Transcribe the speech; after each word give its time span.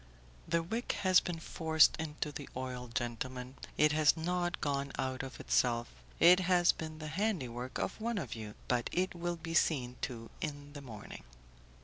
"The 0.47 0.63
wick 0.63 0.93
has 1.03 1.19
been 1.19 1.39
forced 1.39 1.95
into 1.97 2.31
the 2.31 2.49
oil, 2.57 2.87
gentlemen; 2.91 3.53
it 3.77 3.91
has 3.91 4.17
not 4.17 4.59
gone 4.59 4.91
out 4.97 5.21
of 5.21 5.39
itself; 5.39 5.89
it 6.19 6.39
has 6.39 6.71
been 6.71 6.97
the 6.97 7.05
handiwork 7.05 7.77
of 7.77 8.01
one 8.01 8.17
of 8.17 8.33
you, 8.33 8.55
but 8.67 8.89
it 8.91 9.13
will 9.13 9.35
be 9.35 9.53
seen 9.53 9.97
to 10.01 10.31
in 10.41 10.73
the 10.73 10.81
morning." 10.81 11.23